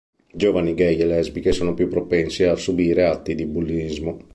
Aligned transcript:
Giovani 0.41 0.73
gay 0.73 0.97
e 0.99 1.05
lesbiche 1.05 1.51
sono 1.51 1.75
più 1.75 1.87
propensi 1.87 2.41
a 2.41 2.55
subire 2.55 3.05
atti 3.05 3.35
di 3.35 3.45
bullismo. 3.45 4.17